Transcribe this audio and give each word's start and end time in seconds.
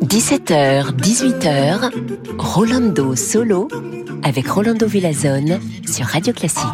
17h, 0.00 0.96
18h, 0.96 1.90
Rolando 2.38 3.14
Solo 3.14 3.68
avec 4.22 4.48
Rolando 4.48 4.86
Villazone 4.86 5.60
sur 5.86 6.06
Radio 6.06 6.32
Classique. 6.32 6.64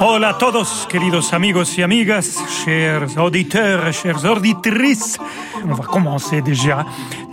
Hola 0.00 0.30
a 0.30 0.34
todos, 0.38 0.86
queridos 0.88 1.32
amigos 1.32 1.78
y 1.78 1.82
amigas, 1.82 2.42
chers 2.64 3.16
auditeurs, 3.18 3.92
chères 3.92 4.24
auditrices. 4.24 5.18
On 5.64 5.74
va 5.74 5.84
commencer 5.84 6.42
déjà 6.42 6.84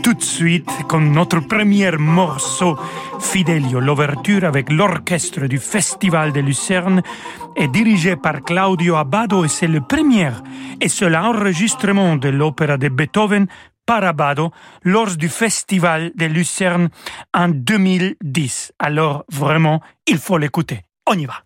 tout 0.02 0.14
de 0.14 0.24
suite 0.24 0.70
con 0.88 1.12
notre 1.12 1.42
premier 1.42 1.98
morceau, 1.98 2.78
Fidelio, 3.20 3.80
l'ouverture 3.80 4.46
avec 4.46 4.72
l'orchestre 4.72 5.48
du 5.48 5.60
Festival 5.60 6.32
de 6.32 6.40
Lucerne 6.40 7.02
est 7.56 7.68
dirigé 7.68 8.16
par 8.16 8.42
Claudio 8.42 8.96
Abbado 8.96 9.46
et 9.46 9.48
c'est 9.48 9.68
le 9.68 9.82
premier 9.82 10.32
et 10.80 10.90
seul 10.90 11.16
enregistrement 11.16 12.16
de 12.16 12.30
l'opéra 12.30 12.78
de 12.78 12.90
Beethoven 12.90 13.48
par 13.86 14.04
Abbado 14.04 14.52
lors 14.84 15.16
du 15.16 15.30
Festival 15.30 16.12
de 16.16 16.26
Lucerne 16.26 16.90
en 17.34 17.50
2010. 17.50 18.74
Alors 18.80 19.26
vraiment, 19.32 19.82
il 20.08 20.18
faut 20.18 20.38
l'écouter. 20.38 20.82
On 21.08 21.14
y 21.14 21.26
va. 21.26 21.44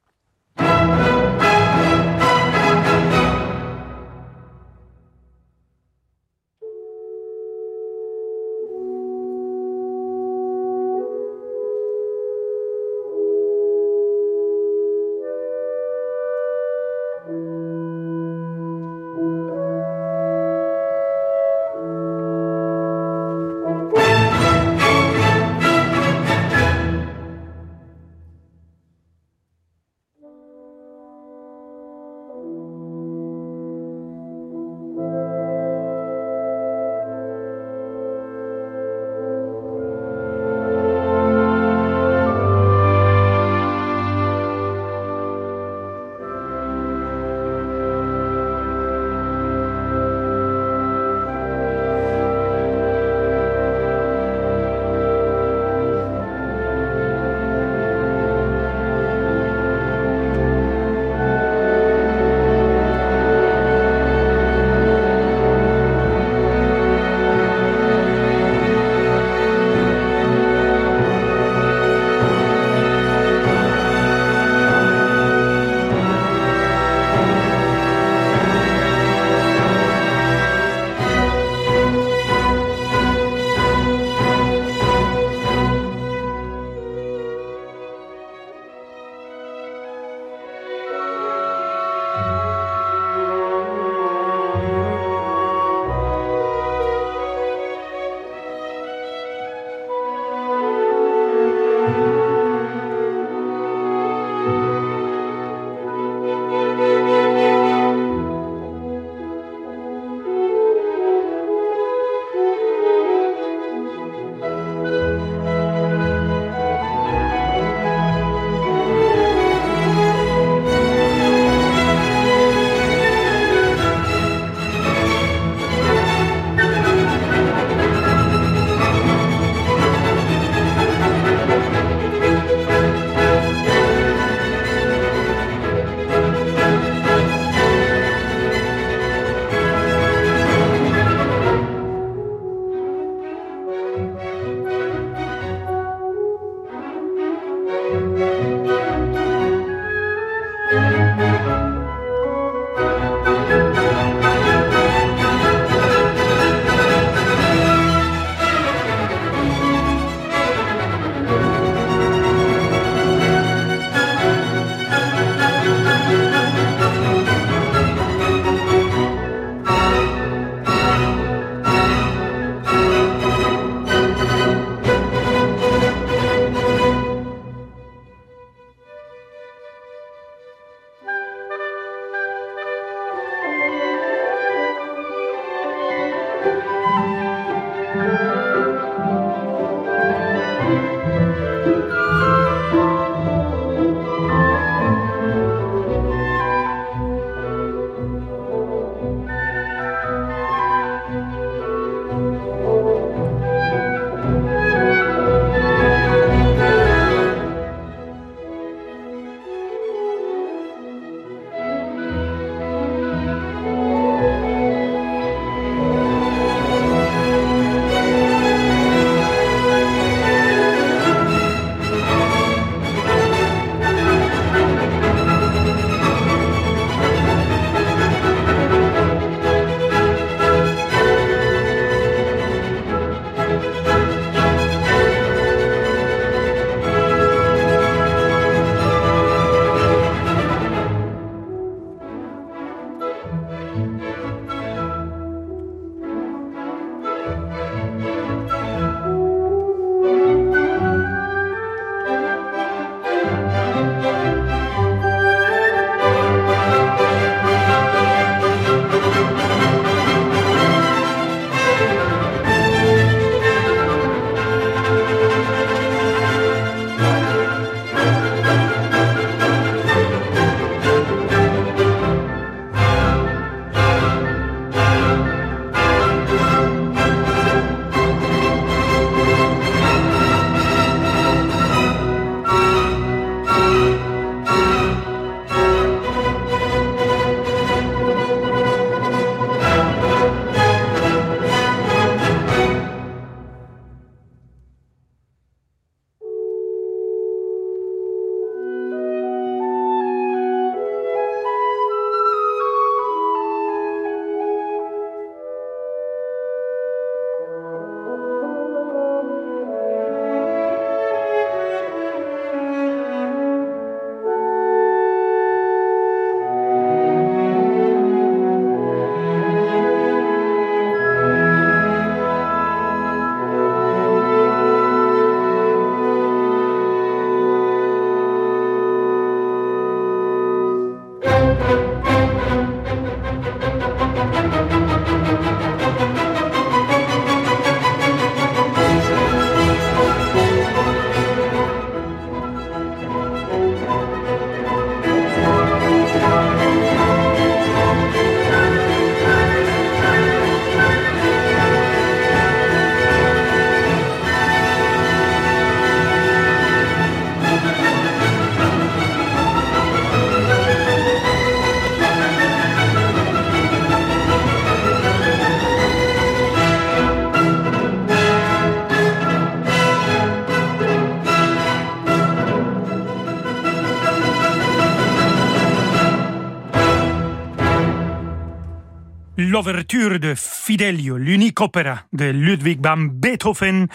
L'ouverture 379.56 380.20
de 380.20 380.34
Fidelio, 380.36 381.16
l'unique 381.16 381.62
opéra 381.62 382.00
de 382.12 382.26
Ludwig 382.26 382.82
van 382.84 382.98
Beethoven, 382.98 383.88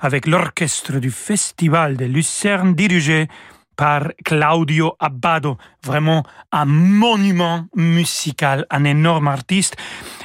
avec 0.00 0.26
l'orchestre 0.26 0.98
du 0.98 1.12
Festival 1.12 1.96
de 1.96 2.06
Lucerne 2.06 2.74
dirigé 2.74 3.28
par 3.76 4.08
Claudio 4.24 4.96
Abbado, 4.98 5.58
vraiment 5.84 6.24
un 6.50 6.64
monument 6.64 7.66
musical, 7.76 8.66
un 8.68 8.82
énorme 8.82 9.28
artiste. 9.28 9.76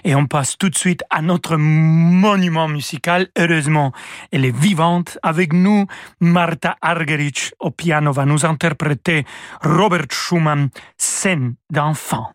Et 0.04 0.16
on 0.16 0.25
passe 0.25 0.57
tout 0.57 0.69
de 0.72 0.78
suite 0.78 1.04
à 1.12 1.22
notre 1.22 1.57
monument 1.57 2.68
musical. 2.68 3.28
Heureusement, 3.38 3.92
elle 4.31 4.45
est 4.45 4.57
vivante 4.57 5.19
avec 5.22 5.54
nous. 5.54 5.86
Marta 6.22 6.75
Argerich 6.81 7.54
au 7.60 7.69
piano 7.69 8.12
va 8.12 8.25
nous 8.25 8.48
interpréter 8.48 9.25
Robert 9.62 10.07
Schumann, 10.10 10.69
scène 10.98 11.54
d'enfant. 11.69 12.33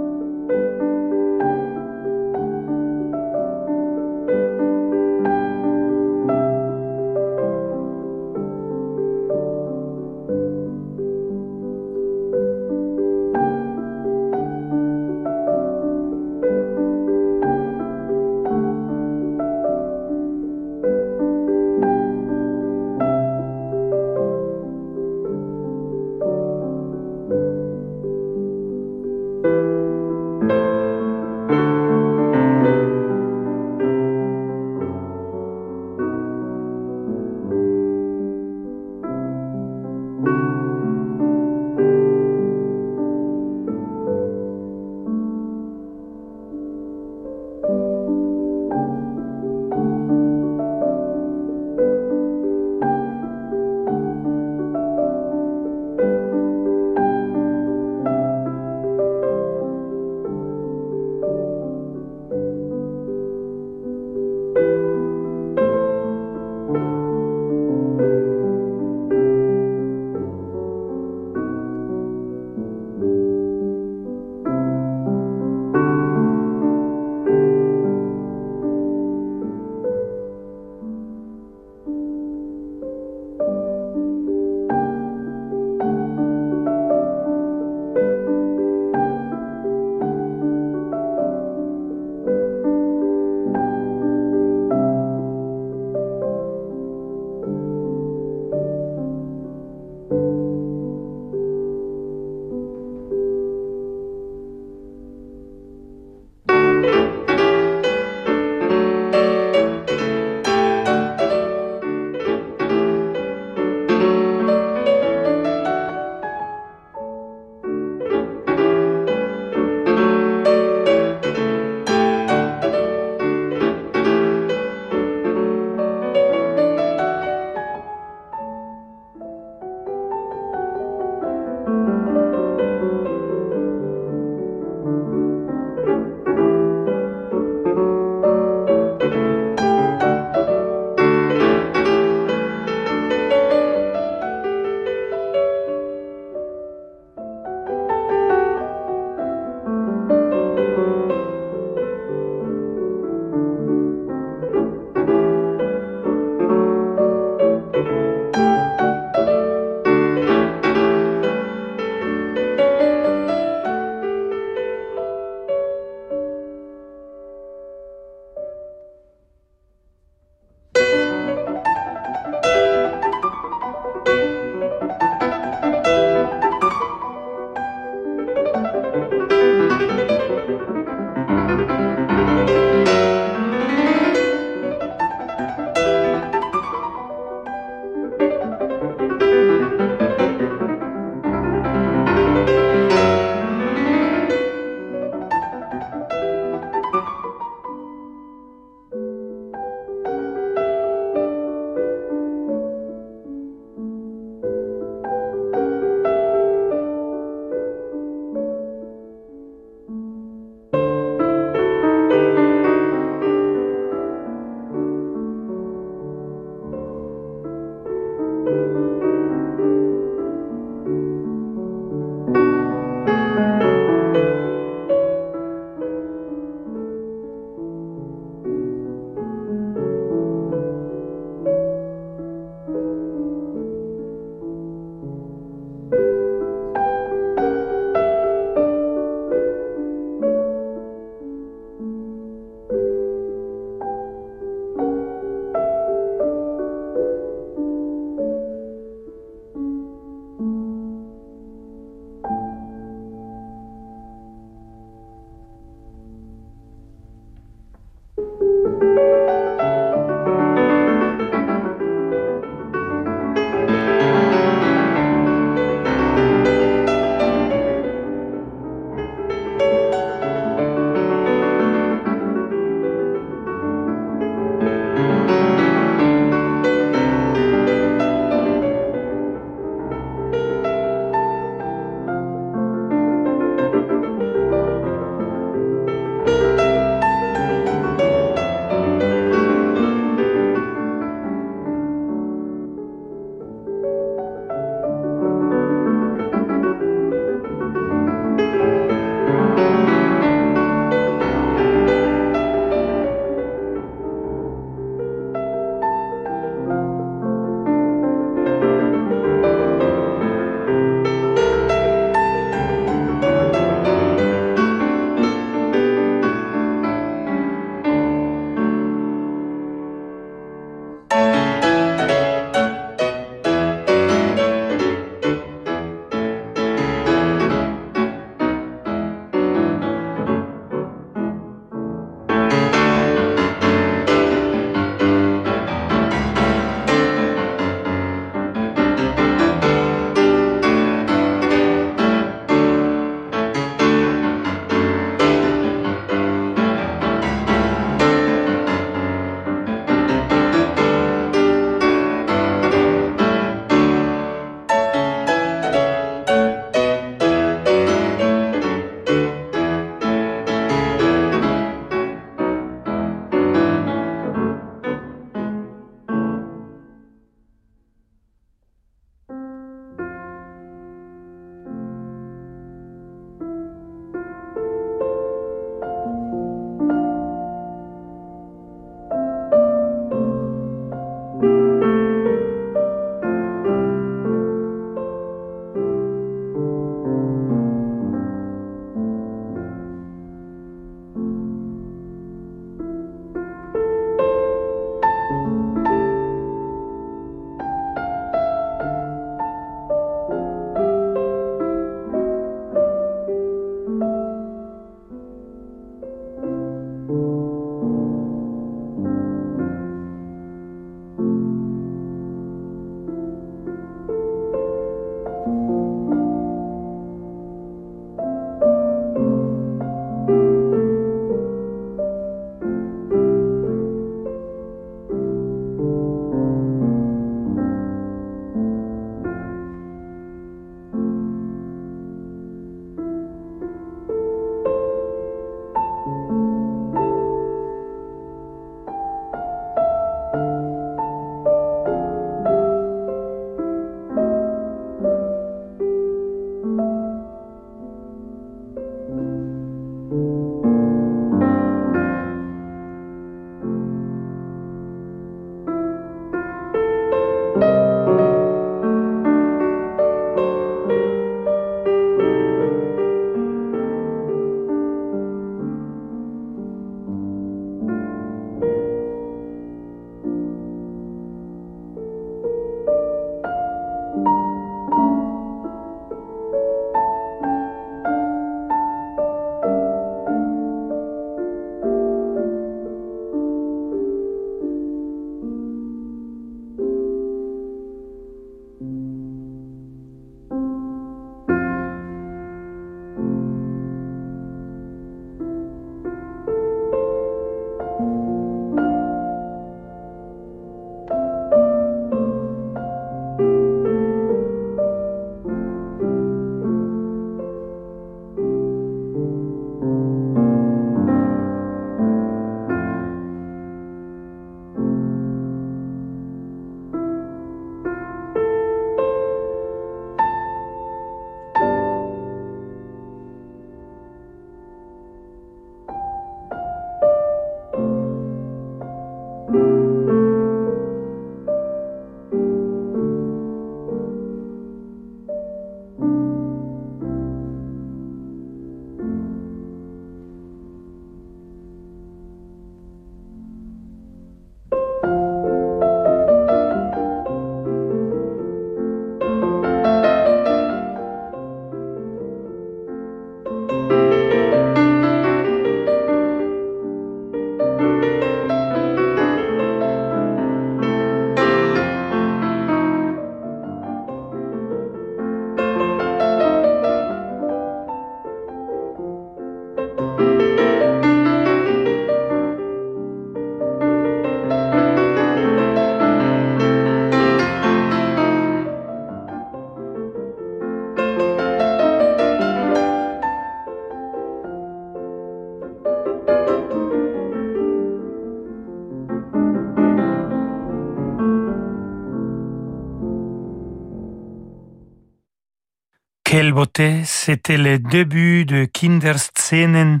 C'était 597.04 597.58
le 597.58 597.78
début 597.78 598.44
de 598.44 598.64
Kinderszenen, 598.64 600.00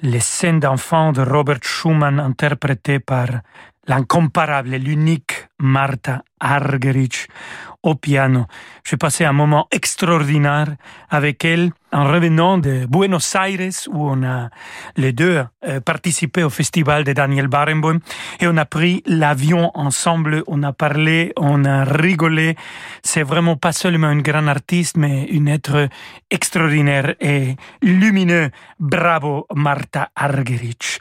les 0.00 0.20
scènes 0.20 0.60
d'enfants 0.60 1.12
de 1.12 1.22
Robert 1.22 1.62
Schumann 1.62 2.18
interprétées 2.18 2.98
par 2.98 3.28
l'incomparable 3.86 4.74
et 4.74 4.78
l'unique 4.78 5.48
Martha 5.58 6.22
Argerich 6.40 7.28
au 7.82 7.94
piano. 7.94 8.46
J'ai 8.84 8.96
passé 8.96 9.24
un 9.24 9.32
moment 9.32 9.68
extraordinaire 9.70 10.74
avec 11.10 11.44
elle 11.44 11.70
en 11.92 12.04
revenant 12.04 12.58
de 12.58 12.86
Buenos 12.86 13.34
Aires 13.34 13.88
où 13.88 14.08
on 14.10 14.22
a 14.22 14.50
les 14.96 15.12
deux 15.12 15.44
euh, 15.66 15.80
participé 15.80 16.42
au 16.42 16.50
festival 16.50 17.04
de 17.04 17.12
Daniel 17.12 17.48
Barenboim 17.48 17.98
et 18.40 18.46
on 18.46 18.56
a 18.56 18.64
pris 18.64 19.02
l'avion 19.06 19.70
ensemble, 19.74 20.42
on 20.46 20.62
a 20.62 20.72
parlé, 20.72 21.32
on 21.36 21.64
a 21.64 21.84
rigolé. 21.84 22.56
C'est 23.02 23.22
vraiment 23.22 23.56
pas 23.56 23.72
seulement 23.72 24.10
une 24.10 24.22
grande 24.22 24.48
artiste 24.48 24.96
mais 24.96 25.24
une 25.24 25.48
être 25.48 25.88
extraordinaire 26.30 27.14
et 27.20 27.56
lumineux. 27.82 28.50
Bravo 28.78 29.46
Martha 29.54 30.10
Argerich. 30.14 30.98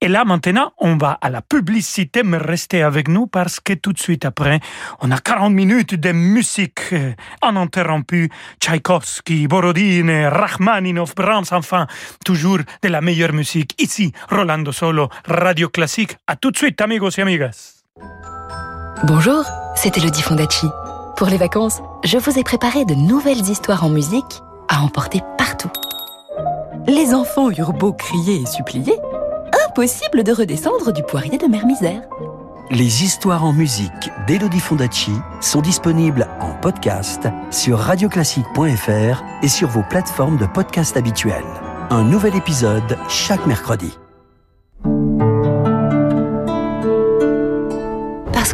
Et 0.00 0.06
là 0.06 0.24
maintenant, 0.24 0.72
on 0.78 0.96
va 0.96 1.18
à 1.20 1.28
la 1.28 1.42
publicité, 1.42 2.22
mais 2.22 2.36
restez 2.36 2.82
avec 2.82 3.08
nous 3.08 3.26
parce 3.26 3.58
que 3.58 3.72
tout 3.72 3.92
de 3.92 3.98
suite 3.98 4.24
après, 4.24 4.60
on 5.00 5.10
a 5.10 5.18
40 5.18 5.52
minutes 5.52 5.96
de 5.96 6.12
musique 6.12 6.92
euh, 6.92 7.12
uninterrompue. 7.42 8.30
Tchaïkovski, 8.60 9.48
Borodine, 9.48 10.27
Rachmaninov, 10.28 11.14
Brahms, 11.14 11.46
enfin, 11.52 11.86
toujours 12.24 12.58
de 12.82 12.88
la 12.88 13.00
meilleure 13.00 13.32
musique. 13.32 13.74
Ici, 13.80 14.12
Rolando 14.30 14.72
Solo, 14.72 15.08
Radio 15.26 15.68
Classique. 15.68 16.16
À 16.26 16.36
tout 16.36 16.50
de 16.50 16.56
suite, 16.56 16.80
amigos 16.80 17.10
et 17.18 17.22
amigas. 17.22 17.84
Bonjour, 19.04 19.44
c'est 19.76 19.96
Elodie 19.96 20.22
Fondacci. 20.22 20.66
Pour 21.16 21.28
les 21.28 21.36
vacances, 21.36 21.80
je 22.04 22.18
vous 22.18 22.38
ai 22.38 22.44
préparé 22.44 22.84
de 22.84 22.94
nouvelles 22.94 23.48
histoires 23.48 23.84
en 23.84 23.88
musique 23.88 24.42
à 24.68 24.80
emporter 24.82 25.20
partout. 25.36 25.70
Les 26.86 27.12
enfants 27.14 27.50
eurent 27.50 27.72
beau 27.72 27.92
crier 27.92 28.42
et 28.42 28.46
supplier, 28.46 28.94
impossible 29.66 30.24
de 30.24 30.32
redescendre 30.32 30.92
du 30.92 31.02
poirier 31.02 31.38
de 31.38 31.46
Mère 31.46 31.66
Misère. 31.66 32.02
Les 32.70 33.02
histoires 33.02 33.44
en 33.46 33.54
musique 33.54 34.10
d'Elodie 34.26 34.60
Fondacci 34.60 35.12
sont 35.40 35.62
disponibles 35.62 36.28
en 36.38 36.52
podcast 36.52 37.26
sur 37.50 37.78
radioclassique.fr 37.78 39.24
et 39.42 39.48
sur 39.48 39.68
vos 39.68 39.82
plateformes 39.88 40.36
de 40.36 40.44
podcast 40.44 40.94
habituelles. 40.98 41.42
Un 41.88 42.04
nouvel 42.04 42.36
épisode 42.36 42.98
chaque 43.08 43.46
mercredi. 43.46 43.98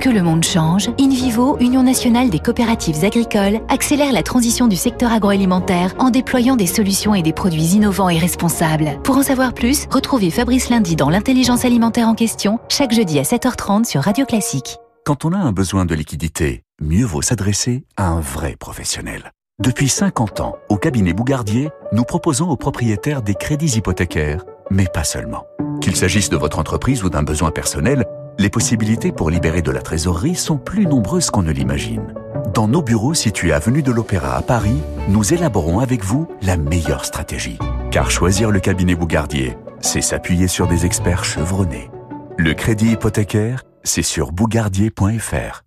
Que 0.04 0.10
le 0.10 0.22
monde 0.22 0.44
change, 0.44 0.90
InVivo, 1.00 1.56
Union 1.60 1.82
nationale 1.82 2.28
des 2.28 2.38
coopératives 2.38 3.02
agricoles, 3.06 3.60
accélère 3.70 4.12
la 4.12 4.22
transition 4.22 4.68
du 4.68 4.76
secteur 4.76 5.10
agroalimentaire 5.10 5.94
en 5.98 6.10
déployant 6.10 6.56
des 6.56 6.66
solutions 6.66 7.14
et 7.14 7.22
des 7.22 7.32
produits 7.32 7.68
innovants 7.68 8.10
et 8.10 8.18
responsables. 8.18 9.00
Pour 9.02 9.16
en 9.16 9.22
savoir 9.22 9.54
plus, 9.54 9.86
retrouvez 9.90 10.30
Fabrice 10.30 10.68
Lundi 10.68 10.94
dans 10.94 11.08
l'intelligence 11.08 11.64
alimentaire 11.64 12.06
en 12.06 12.14
question, 12.14 12.58
chaque 12.68 12.92
jeudi 12.92 13.18
à 13.18 13.22
7h30 13.22 13.86
sur 13.86 14.02
Radio 14.02 14.26
Classique. 14.26 14.76
Quand 15.06 15.24
on 15.24 15.32
a 15.32 15.38
un 15.38 15.52
besoin 15.52 15.86
de 15.86 15.94
liquidité, 15.94 16.64
mieux 16.82 17.06
vaut 17.06 17.22
s'adresser 17.22 17.86
à 17.96 18.08
un 18.08 18.20
vrai 18.20 18.56
professionnel. 18.60 19.32
Depuis 19.58 19.88
50 19.88 20.40
ans, 20.40 20.56
au 20.68 20.76
cabinet 20.76 21.14
Bougardier, 21.14 21.70
nous 21.92 22.04
proposons 22.04 22.50
aux 22.50 22.58
propriétaires 22.58 23.22
des 23.22 23.34
crédits 23.34 23.78
hypothécaires, 23.78 24.44
mais 24.70 24.84
pas 24.84 25.04
seulement. 25.04 25.46
Qu'il 25.80 25.96
s'agisse 25.96 26.28
de 26.28 26.36
votre 26.36 26.58
entreprise 26.58 27.04
ou 27.04 27.08
d'un 27.08 27.22
besoin 27.22 27.50
personnel, 27.50 28.04
les 28.38 28.50
possibilités 28.50 29.12
pour 29.12 29.30
libérer 29.30 29.62
de 29.62 29.70
la 29.70 29.82
trésorerie 29.82 30.34
sont 30.34 30.56
plus 30.56 30.86
nombreuses 30.86 31.30
qu'on 31.30 31.42
ne 31.42 31.52
l'imagine. 31.52 32.14
Dans 32.52 32.68
nos 32.68 32.82
bureaux 32.82 33.14
situés 33.14 33.52
avenue 33.52 33.82
de 33.82 33.92
l'Opéra 33.92 34.36
à 34.36 34.42
Paris, 34.42 34.80
nous 35.08 35.34
élaborons 35.34 35.80
avec 35.80 36.04
vous 36.04 36.28
la 36.42 36.56
meilleure 36.56 37.04
stratégie. 37.04 37.58
Car 37.90 38.10
choisir 38.10 38.50
le 38.50 38.60
cabinet 38.60 38.94
Bougardier, 38.94 39.56
c'est 39.80 40.00
s'appuyer 40.00 40.48
sur 40.48 40.66
des 40.66 40.86
experts 40.86 41.24
chevronnés. 41.24 41.90
Le 42.36 42.54
crédit 42.54 42.92
hypothécaire, 42.92 43.62
c'est 43.82 44.02
sur 44.02 44.32
bougardier.fr. 44.32 45.64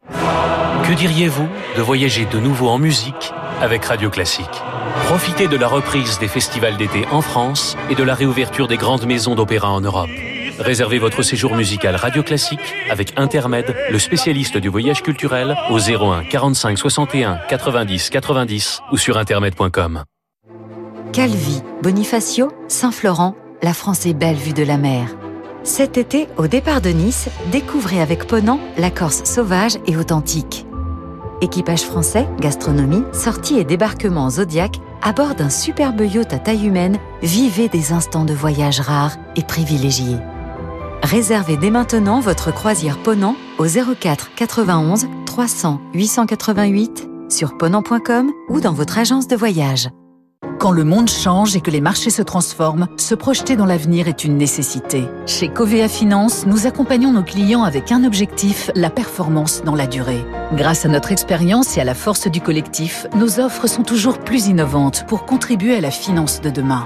Que 0.84 0.94
diriez-vous 0.94 1.48
de 1.76 1.82
voyager 1.82 2.26
de 2.26 2.40
nouveau 2.40 2.70
en 2.70 2.78
musique 2.78 3.34
avec 3.62 3.86
Radio 3.86 4.10
Classique? 4.10 4.64
Profitez 5.06 5.48
de 5.48 5.58
la 5.58 5.68
reprise 5.68 6.20
des 6.20 6.28
festivals 6.28 6.78
d'été 6.78 7.06
en 7.12 7.22
France 7.22 7.78
et 7.90 7.96
de 7.96 8.04
la 8.04 8.14
réouverture 8.14 8.68
des 8.68 8.78
grandes 8.78 9.06
maisons 9.06 9.36
d'opéra 9.36 9.70
en 9.70 9.82
Europe. 9.82 10.10
Réservez 10.60 10.98
votre 10.98 11.22
séjour 11.22 11.56
musical 11.56 11.96
Radio 11.96 12.24
Classique 12.24 12.74
avec 12.90 13.14
Intermed, 13.18 13.76
le 13.92 14.00
spécialiste 14.00 14.58
du 14.58 14.70
voyage 14.70 15.04
culturel, 15.04 15.56
au 15.70 15.80
01 15.80 16.24
45 16.24 16.78
61 16.78 17.40
90 17.48 18.10
90 18.10 18.82
ou 18.92 18.98
sur 18.98 19.18
intermed.com. 19.18 20.04
Calvi, 21.14 21.62
Bonifacio, 21.84 22.52
Saint-Florent, 22.68 23.36
la 23.62 23.74
France 23.74 24.06
est 24.06 24.14
belle 24.14 24.36
vue 24.36 24.54
de 24.54 24.64
la 24.64 24.78
mer. 24.78 25.16
Cet 25.64 25.98
été, 25.98 26.28
au 26.38 26.48
départ 26.48 26.82
de 26.82 26.90
Nice, 26.90 27.30
découvrez 27.52 28.02
avec 28.02 28.26
Ponant 28.26 28.60
la 28.78 28.90
Corse 28.90 29.24
sauvage 29.26 29.78
et 29.86 29.96
authentique. 29.96 30.66
Équipage 31.42 31.82
français, 31.82 32.28
gastronomie, 32.40 33.04
sortie 33.14 33.60
et 33.60 33.64
débarquement 33.64 34.30
Zodiac 34.30 34.78
à 35.04 35.14
bord 35.14 35.36
d'un 35.36 35.50
superbe 35.52 36.02
yacht 36.02 36.34
à 36.34 36.40
taille 36.40 36.66
humaine, 36.66 36.98
vivez 37.22 37.70
des 37.70 37.94
instants 37.94 38.26
de 38.26 38.34
voyage 38.34 38.80
rares 38.80 39.18
et 39.36 39.44
privilégiés. 39.44 40.18
Réservez 41.10 41.56
dès 41.56 41.72
maintenant 41.72 42.20
votre 42.20 42.54
croisière 42.54 42.98
Ponant 42.98 43.38
au 43.60 43.66
04 43.66 44.36
91 44.36 45.08
300 45.26 45.80
888 45.94 47.08
sur 47.30 47.58
ponant.com 47.58 48.30
ou 48.50 48.60
dans 48.60 48.74
votre 48.74 48.98
agence 48.98 49.26
de 49.26 49.38
voyage. 49.38 49.88
Quand 50.60 50.72
le 50.72 50.84
monde 50.84 51.10
change 51.10 51.56
et 51.56 51.62
que 51.62 51.72
les 51.72 51.80
marchés 51.80 52.10
se 52.10 52.22
transforment, 52.22 52.90
se 52.98 53.16
projeter 53.16 53.56
dans 53.56 53.66
l'avenir 53.66 54.10
est 54.10 54.26
une 54.26 54.36
nécessité. 54.36 55.06
Chez 55.26 55.48
Covea 55.48 55.88
Finance, 55.88 56.46
nous 56.46 56.68
accompagnons 56.68 57.14
nos 57.14 57.24
clients 57.24 57.64
avec 57.64 57.94
un 57.94 58.04
objectif, 58.04 58.70
la 58.76 58.90
performance 58.90 59.64
dans 59.64 59.76
la 59.76 59.88
durée. 59.88 60.26
Grâce 60.54 60.86
à 60.86 60.90
notre 60.90 61.14
expérience 61.14 61.78
et 61.78 61.82
à 61.82 61.86
la 61.86 61.94
force 61.94 62.28
du 62.28 62.42
collectif, 62.42 63.08
nos 63.16 63.40
offres 63.40 63.68
sont 63.68 63.84
toujours 63.84 64.20
plus 64.20 64.48
innovantes 64.48 65.06
pour 65.08 65.26
contribuer 65.26 65.78
à 65.78 65.82
la 65.82 65.92
finance 65.92 66.42
de 66.42 66.50
demain. 66.50 66.86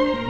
Voilà, 0.00 0.29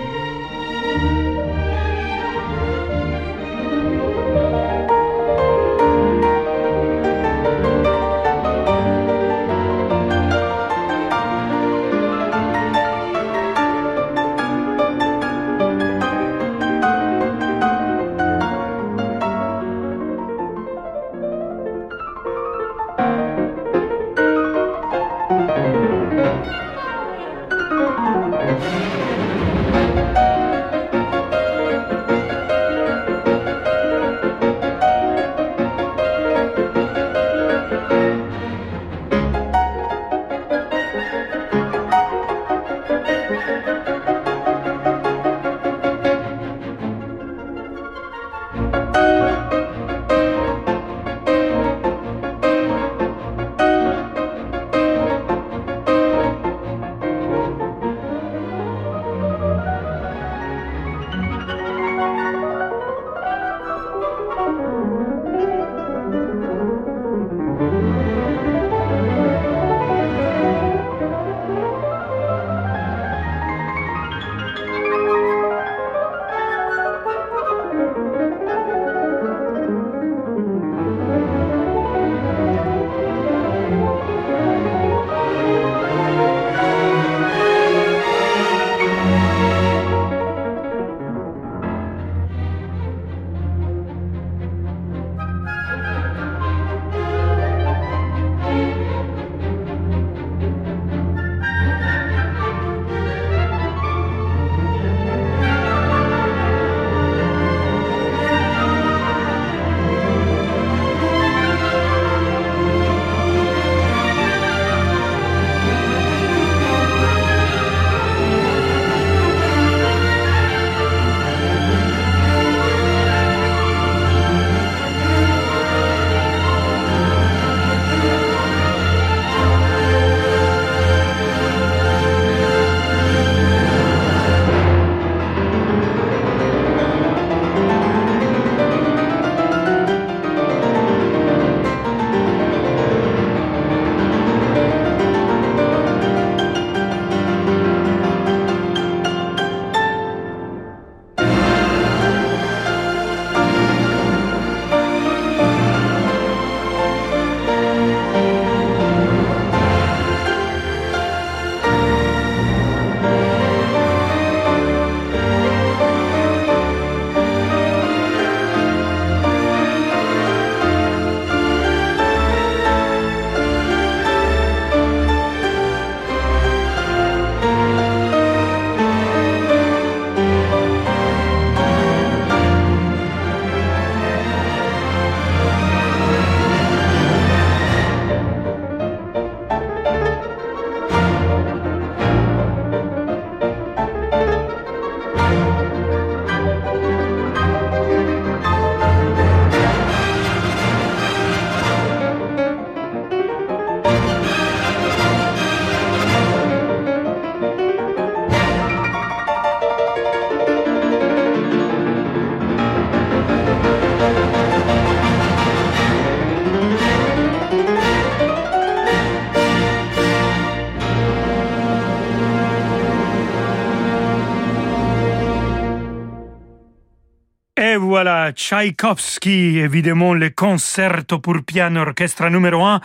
Tchaïkovski, 228.50 229.60
évidemment, 229.60 230.12
le 230.12 230.30
concerto 230.30 231.20
pour 231.20 231.44
piano 231.44 231.82
orchestre 231.82 232.28
numéro 232.28 232.64
1, 232.64 232.80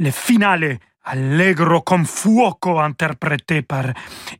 le 0.00 0.10
finale 0.10 0.80
Allegro 1.04 1.82
con 1.82 2.04
fuoco, 2.04 2.80
interprété 2.80 3.62
par 3.62 3.92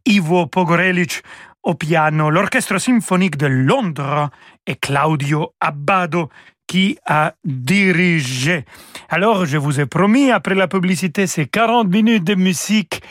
Ivo 0.04 0.48
Pogorelic 0.48 1.22
au 1.62 1.76
piano, 1.76 2.28
l'orchestre 2.28 2.80
symphonique 2.80 3.36
de 3.36 3.46
Londres 3.46 4.30
et 4.66 4.74
Claudio 4.74 5.54
Abbado 5.60 6.30
qui 6.66 6.98
a 7.06 7.34
dirigé. 7.44 8.64
Alors, 9.08 9.46
je 9.46 9.58
vous 9.58 9.80
ai 9.80 9.86
promis, 9.86 10.30
après 10.30 10.54
la 10.54 10.68
publicité, 10.68 11.26
c'est 11.26 11.46
40 11.46 11.88
minutes 11.88 12.24
de 12.24 12.34
musique 12.34 13.02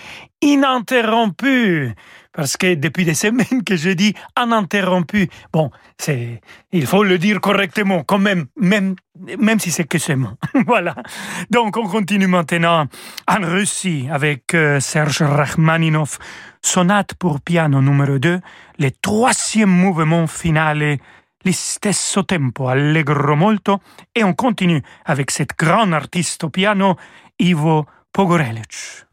ininterrompue. 0.42 1.94
Parce 2.34 2.58
que 2.58 2.74
depuis 2.74 3.06
des 3.06 3.14
semaines 3.14 3.64
que 3.64 3.76
je 3.76 3.92
dis 3.92 4.16
ininterrompu, 4.38 5.30
bon, 5.52 5.70
c'est, 6.00 6.42
il 6.72 6.88
faut 6.88 7.04
le 7.04 7.20
dire 7.20 7.40
correctement, 7.40 8.04
quand 8.04 8.18
même, 8.18 8.46
même, 8.60 8.96
même 9.38 9.60
si 9.60 9.70
c'est 9.70 9.84
que 9.84 10.00
ce 10.00 10.14
mot. 10.14 10.32
voilà. 10.68 10.96
Donc, 11.52 11.78
on 11.78 11.88
continue 11.88 12.28
maintenant 12.28 12.88
en 13.28 13.42
Russie 13.42 14.08
avec 14.12 14.56
euh, 14.56 14.80
Serge 14.80 15.22
Rachmaninov, 15.22 16.18
sonate 16.64 17.14
pour 17.14 17.40
piano 17.40 17.82
numéro 17.82 18.18
2, 18.18 18.40
le 18.80 18.92
troisième 19.02 19.70
mouvement 19.70 20.26
finale 20.26 20.98
stesso 21.52 22.24
tempo 22.24 22.68
allegro 22.68 23.36
molto 23.36 23.82
et 24.12 24.24
on 24.24 24.34
continue 24.34 24.82
avec 25.04 25.32
cette 25.32 25.56
grande 25.58 25.94
artiste 25.94 26.44
au 26.44 26.50
piano, 26.50 26.98
Ivo 27.38 27.86
Pogorelic. 28.12 29.08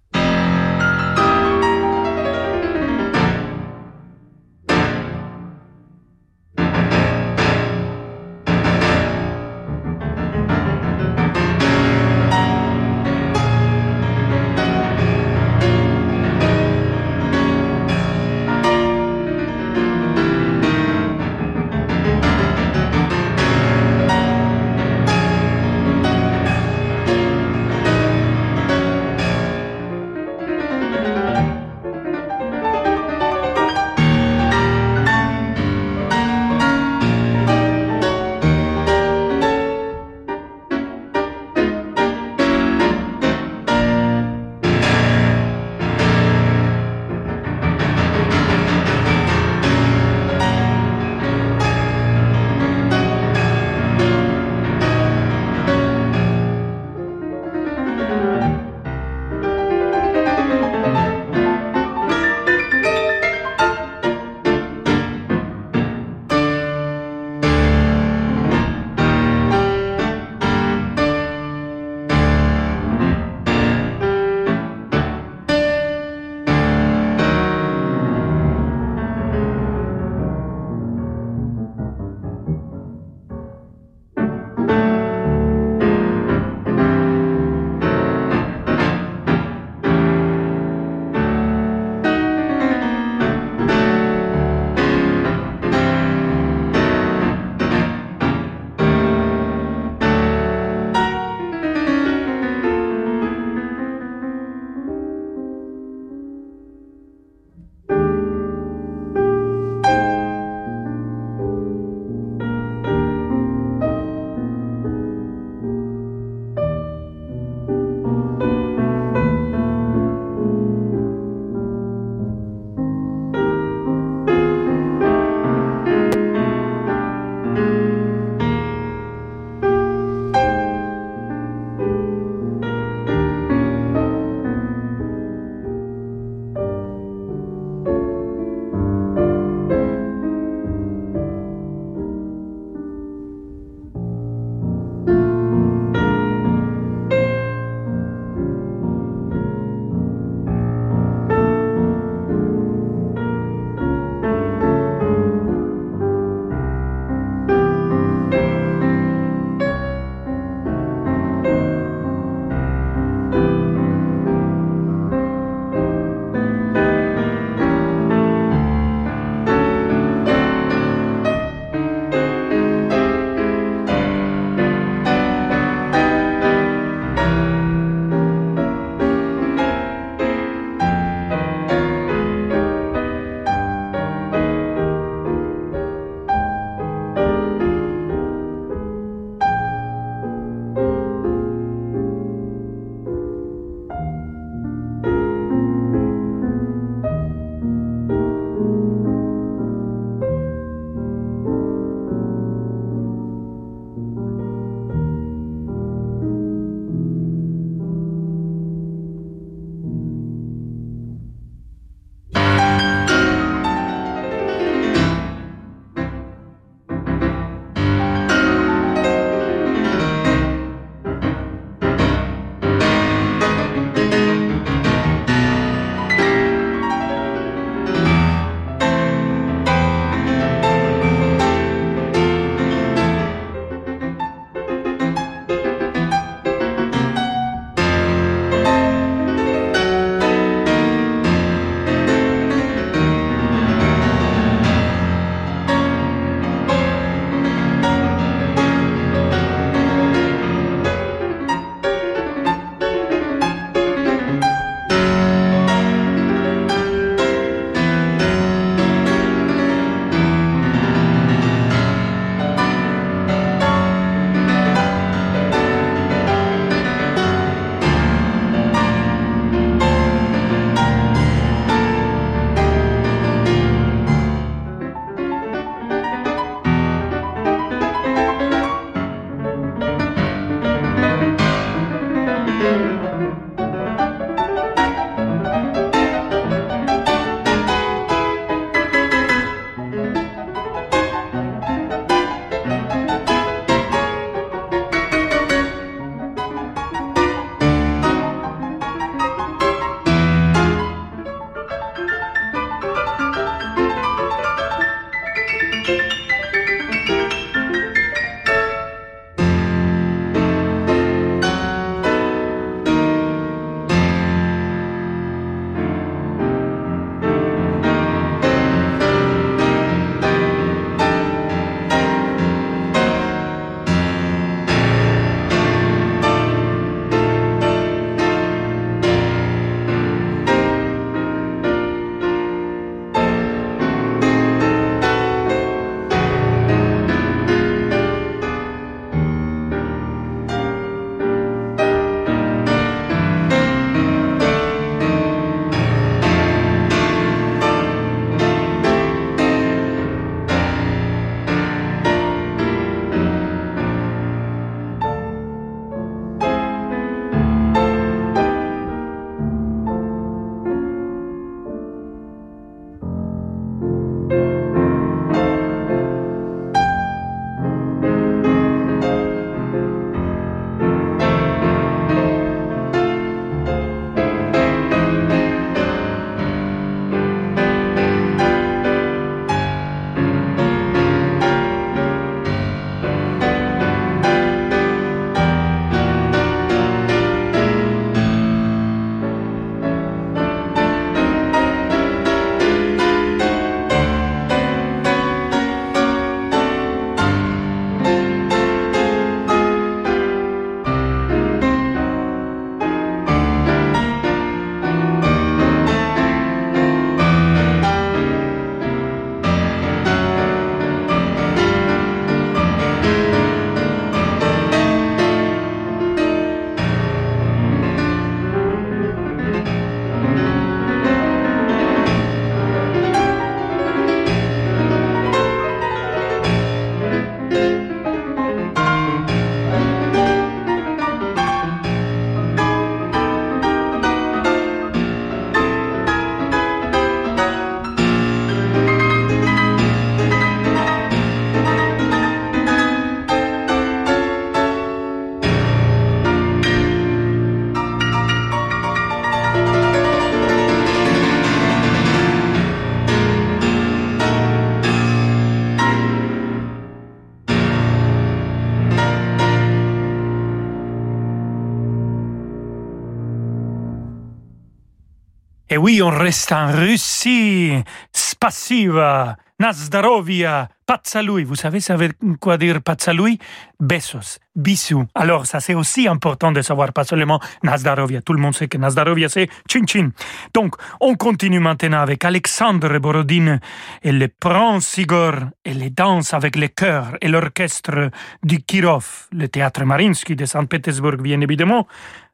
Oui, 465.80 466.02
on 466.02 466.10
reste 466.10 466.52
en 466.52 466.70
Russie. 466.70 467.72
Spasiva, 468.12 469.36
Nazdarovia, 469.58 470.68
Patsalui. 470.86 471.44
Vous 471.44 471.54
savez, 471.54 471.80
ça 471.80 471.96
veut 471.96 472.10
quoi 472.38 472.58
dire 472.58 472.82
Patsalui? 472.82 473.38
Besos, 473.78 474.38
bisous. 474.54 475.06
Alors, 475.14 475.46
ça 475.46 475.60
c'est 475.60 475.74
aussi 475.74 476.06
important 476.06 476.52
de 476.52 476.60
savoir, 476.60 476.92
pas 476.92 477.04
seulement 477.04 477.40
Nazdarovia. 477.62 478.20
Tout 478.20 478.34
le 478.34 478.40
monde 478.40 478.54
sait 478.54 478.68
que 478.68 478.76
Nazdarovia 478.76 479.28
c'est 479.28 479.48
chin 479.70 479.86
chin. 479.86 480.10
Donc, 480.52 480.76
on 481.00 481.14
continue 481.14 481.60
maintenant 481.60 482.00
avec 482.00 482.24
Alexandre 482.24 482.98
Borodine 482.98 483.60
et 484.02 484.12
le 484.12 484.28
prince 484.28 484.98
Igor 484.98 485.34
et 485.64 485.72
les 485.72 485.90
danses 485.90 486.34
avec 486.34 486.56
les 486.56 486.68
chœurs 486.68 487.16
et 487.22 487.28
l'orchestre 487.28 488.10
du 488.42 488.62
Kirov, 488.62 489.28
le 489.32 489.48
théâtre 489.48 489.84
Marinsky 489.84 490.36
de 490.36 490.44
Saint-Pétersbourg, 490.44 491.16
bien 491.16 491.40
évidemment, 491.40 491.86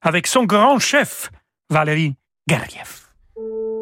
avec 0.02 0.26
son 0.26 0.44
grand 0.44 0.80
chef, 0.80 1.30
Valérie 1.70 2.16
Gergiev. 2.48 3.05
Thank 3.36 3.48
you. 3.48 3.75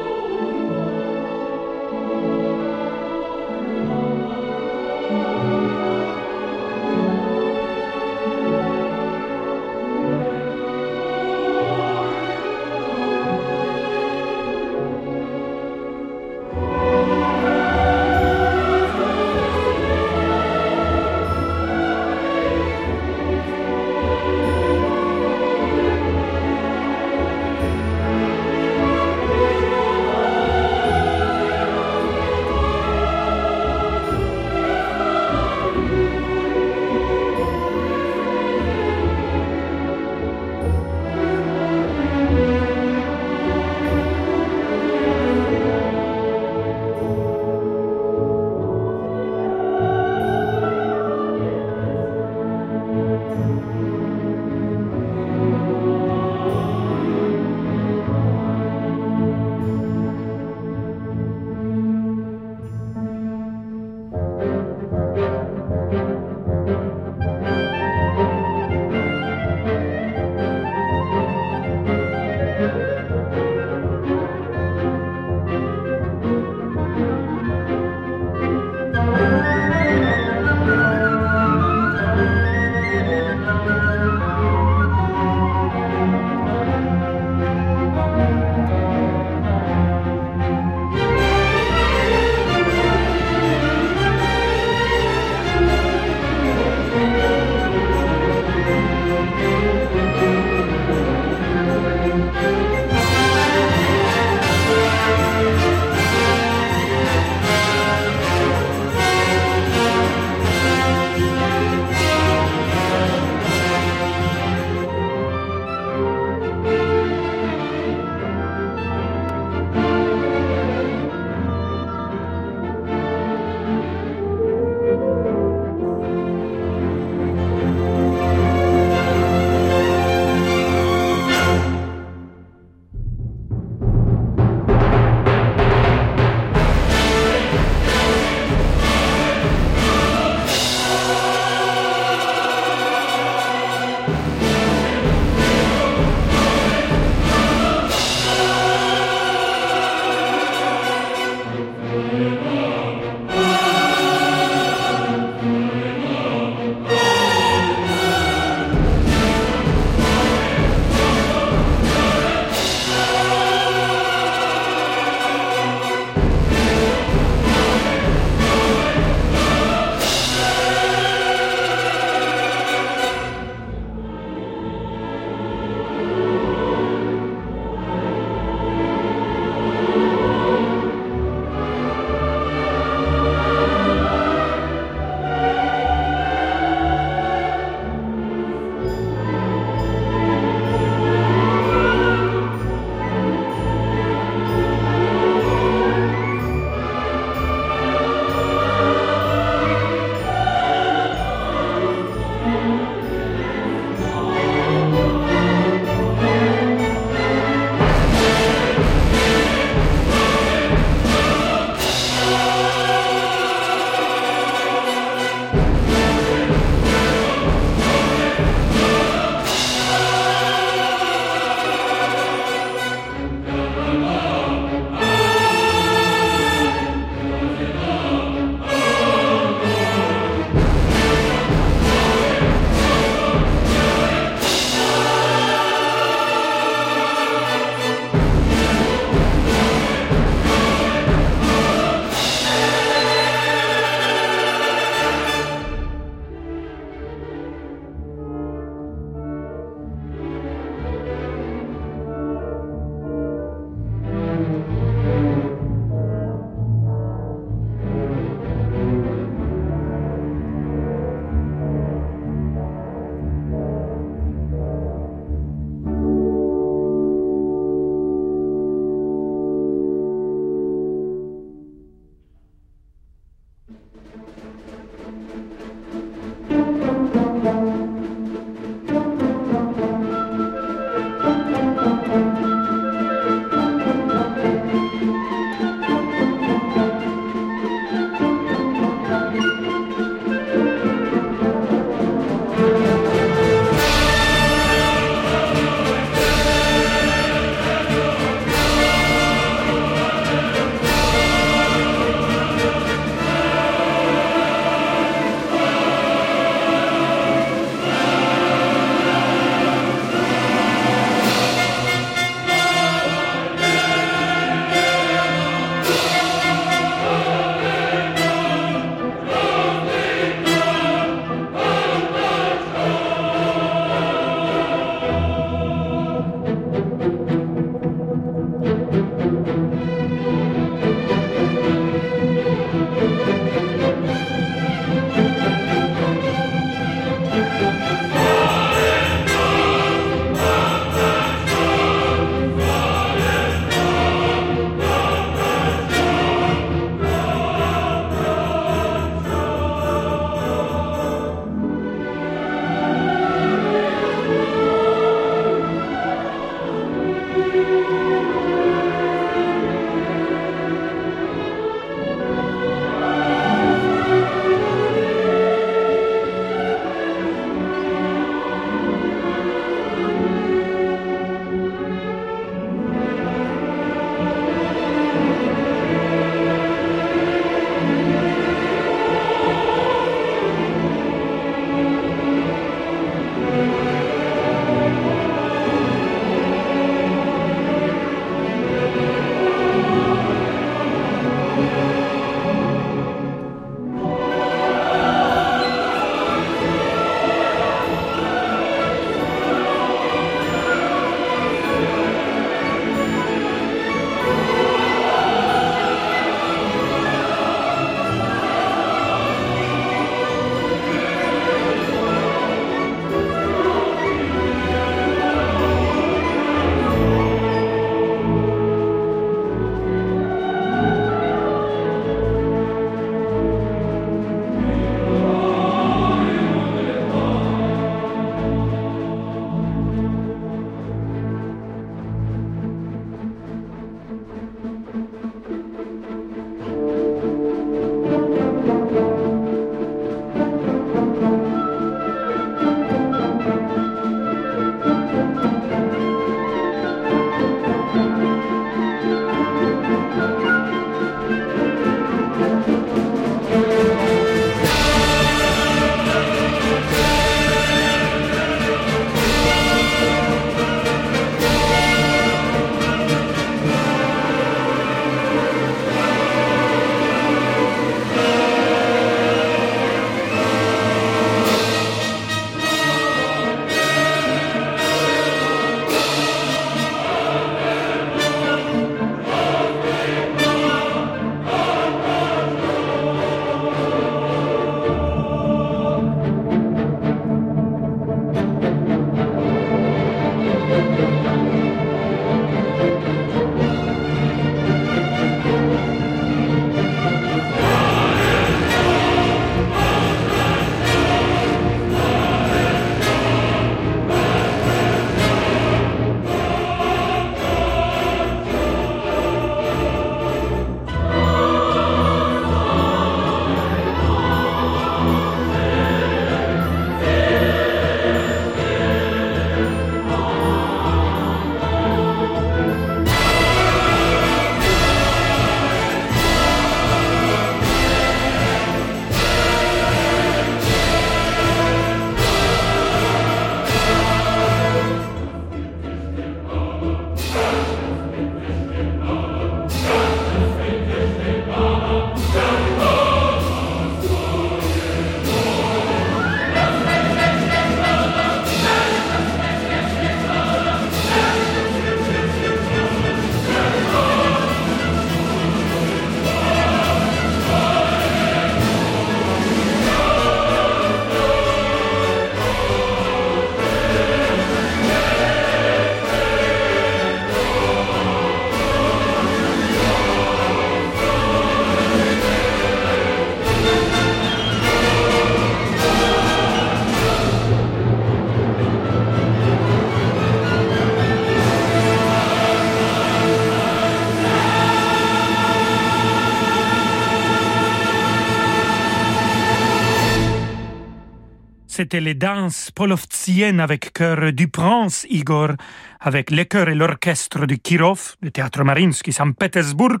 C'était 591.80 592.00
les 592.00 592.12
danses 592.12 592.70
polovtsiennes 592.70 593.58
avec 593.58 593.94
chœur 593.94 594.34
du 594.34 594.48
prince 594.48 595.06
Igor, 595.08 595.52
avec 595.98 596.30
les 596.30 596.44
chœurs 596.44 596.68
et 596.68 596.74
l'orchestre 596.74 597.46
de 597.46 597.54
Kirov, 597.54 598.16
le 598.20 598.30
théâtre 598.30 598.62
Marinsky, 598.64 599.14
Saint-Pétersbourg, 599.14 600.00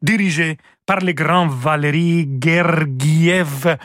dirigé 0.00 0.56
par 0.86 1.00
le 1.00 1.12
grand 1.12 1.46
Valéry 1.46 2.26
Gergiev, 2.42 3.76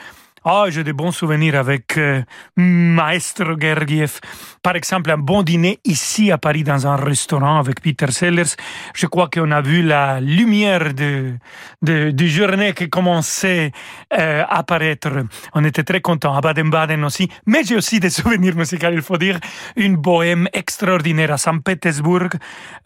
ah, 0.47 0.65
j'ai 0.69 0.83
de 0.83 0.91
bons 0.91 1.11
souvenirs 1.11 1.55
avec 1.55 1.97
euh, 1.97 2.21
Maestro 2.55 3.59
Gergiev. 3.59 4.19
Par 4.61 4.75
exemple, 4.75 5.09
un 5.09 5.17
bon 5.17 5.41
dîner 5.41 5.79
ici 5.85 6.31
à 6.31 6.37
Paris 6.37 6.63
dans 6.63 6.85
un 6.85 6.95
restaurant 6.95 7.57
avec 7.57 7.81
Peter 7.81 8.11
Sellers. 8.11 8.53
Je 8.93 9.07
crois 9.07 9.27
qu'on 9.27 9.49
a 9.49 9.61
vu 9.61 9.81
la 9.81 10.21
lumière 10.21 10.93
de, 10.93 11.33
de, 11.81 12.25
journée 12.27 12.73
qui 12.73 12.91
commençait 12.91 13.71
euh, 14.13 14.43
à 14.43 14.59
apparaître. 14.59 15.09
On 15.55 15.63
était 15.63 15.83
très 15.83 16.01
contents 16.01 16.35
à 16.35 16.41
Baden-Baden 16.41 17.03
aussi. 17.05 17.27
Mais 17.47 17.63
j'ai 17.63 17.75
aussi 17.75 17.99
des 17.99 18.09
souvenirs 18.19 18.55
musicaux, 18.55 18.89
il 18.93 19.01
faut 19.01 19.17
dire. 19.17 19.39
Une 19.75 19.95
bohème 19.95 20.47
extraordinaire 20.53 21.31
à 21.31 21.39
Saint-Pétersbourg. 21.39 22.29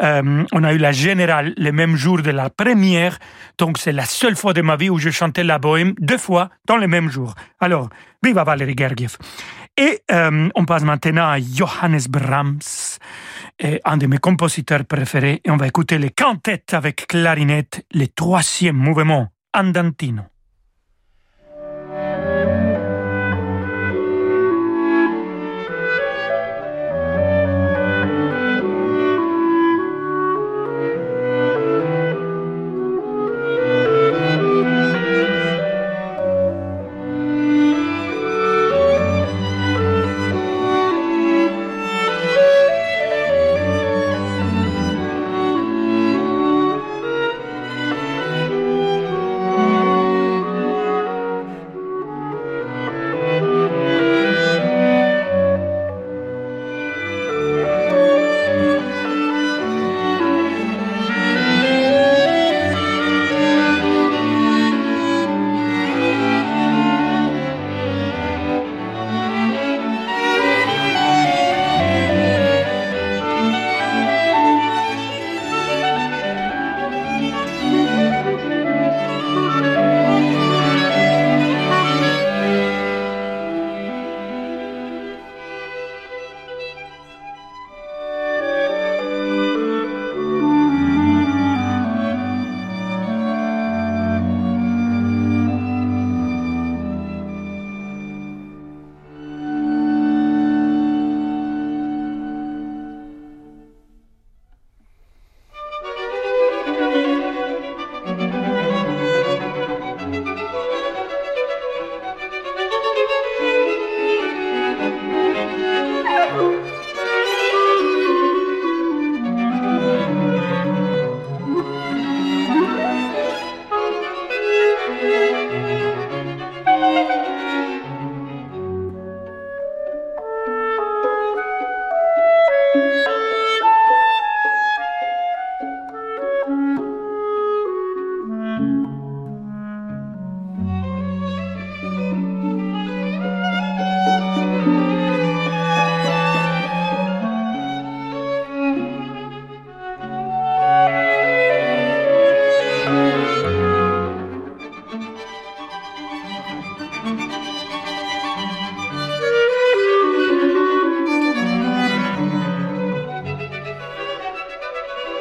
Euh, 0.01 0.45
on 0.53 0.63
a 0.63 0.73
eu 0.73 0.77
la 0.77 0.93
générale 0.93 1.53
le 1.57 1.73
même 1.73 1.97
jour 1.97 2.21
de 2.21 2.31
la 2.31 2.49
première. 2.49 3.19
Donc, 3.57 3.79
c'est 3.79 3.91
la 3.91 4.05
seule 4.05 4.37
fois 4.37 4.53
de 4.53 4.61
ma 4.61 4.77
vie 4.77 4.89
où 4.89 4.97
je 4.97 5.09
chantais 5.09 5.43
la 5.43 5.59
bohème 5.59 5.93
deux 5.99 6.17
fois 6.17 6.49
dans 6.65 6.77
le 6.77 6.87
même 6.87 7.09
jour. 7.09 7.35
Alors, 7.59 7.89
viva 8.23 8.43
Valérie 8.43 8.75
Gergiev. 8.77 9.17
Et 9.77 10.01
euh, 10.11 10.49
on 10.55 10.65
passe 10.65 10.83
maintenant 10.83 11.29
à 11.29 11.39
Johannes 11.39 12.07
Brahms, 12.09 12.59
un 13.85 13.97
de 13.97 14.07
mes 14.07 14.17
compositeurs 14.17 14.85
préférés, 14.85 15.41
et 15.43 15.51
on 15.51 15.57
va 15.57 15.67
écouter 15.67 15.97
les 15.97 16.09
cantettes 16.09 16.73
avec 16.73 17.07
clarinette, 17.07 17.85
le 17.93 18.07
troisième 18.07 18.75
mouvement, 18.75 19.29
Andantino. 19.53 20.23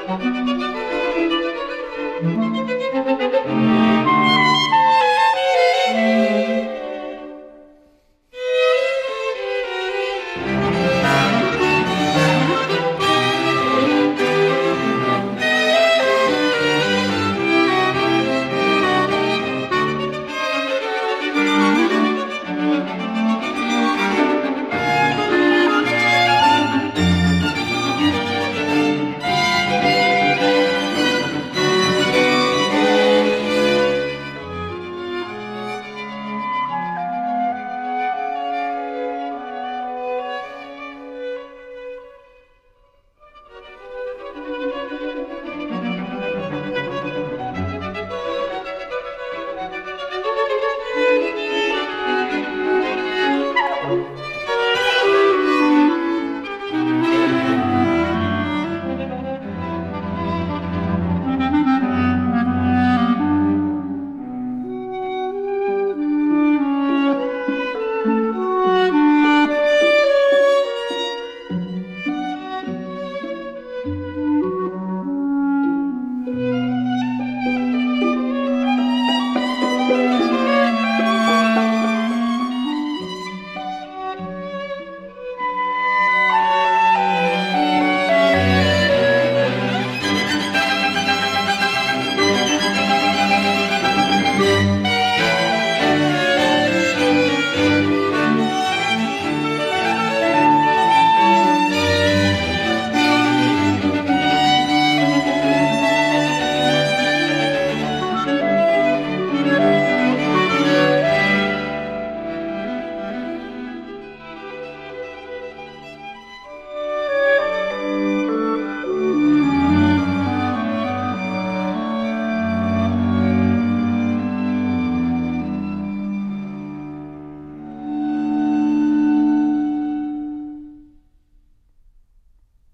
Thank 0.08 0.24
you. 2.56 2.67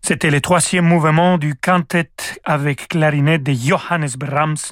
C'était 0.07 0.31
le 0.31 0.43
troisième 0.43 0.85
mouvement 0.85 1.39
du 1.39 1.55
cantet 1.55 2.11
avec 2.45 2.89
clarinette 2.89 3.43
de 3.43 3.55
Johannes 3.55 4.11
Brahms, 4.19 4.71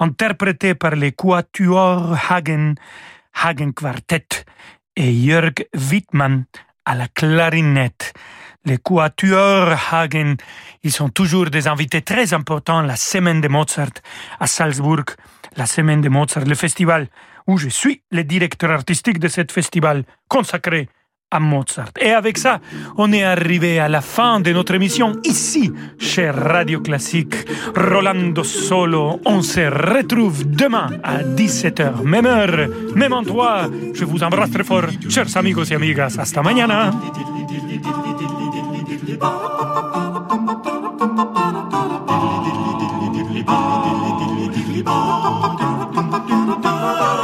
interprété 0.00 0.74
par 0.74 0.96
les 0.96 1.12
quatuors 1.12 2.16
Hagen, 2.28 2.74
Hagen 3.40 3.70
Quartet 3.70 4.26
et 4.96 5.14
Jörg 5.14 5.54
Wittmann 5.76 6.46
à 6.84 6.96
la 6.96 7.06
clarinette. 7.06 8.14
Les 8.64 8.78
quatuors 8.78 9.76
Hagen, 9.92 10.34
ils 10.82 10.90
sont 10.90 11.08
toujours 11.08 11.50
des 11.50 11.68
invités 11.68 12.02
très 12.02 12.34
importants 12.34 12.82
la 12.82 12.96
semaine 12.96 13.40
de 13.40 13.46
Mozart 13.46 13.94
à 14.40 14.48
Salzbourg, 14.48 15.04
la 15.56 15.66
semaine 15.66 16.00
de 16.00 16.08
Mozart, 16.08 16.46
le 16.46 16.56
festival 16.56 17.06
où 17.46 17.58
je 17.58 17.68
suis 17.68 18.02
le 18.10 18.24
directeur 18.24 18.72
artistique 18.72 19.20
de 19.20 19.28
ce 19.28 19.42
festival 19.48 20.02
consacré 20.26 20.88
Mozart. 21.40 21.92
Et 22.00 22.10
avec 22.10 22.38
ça, 22.38 22.60
on 22.96 23.12
est 23.12 23.24
arrivé 23.24 23.78
à 23.78 23.88
la 23.88 24.00
fin 24.00 24.40
de 24.40 24.52
notre 24.52 24.74
émission 24.74 25.12
ici, 25.24 25.72
chez 25.98 26.30
Radio 26.30 26.80
Classique. 26.80 27.36
Rolando 27.76 28.44
Solo, 28.44 29.20
on 29.24 29.42
se 29.42 29.60
retrouve 29.60 30.44
demain 30.46 30.88
à 31.02 31.22
17h, 31.22 32.02
même 32.04 32.26
heure, 32.26 32.68
même 32.94 33.12
endroit. 33.12 33.68
Je 33.92 34.04
vous 34.04 34.22
embrasse 34.22 34.50
très 34.50 34.64
fort, 34.64 34.86
chers 35.08 35.36
amigos 35.36 35.70
et 35.70 35.74
amigas. 35.74 36.16
Hasta 36.18 36.42
mañana. 36.42 36.92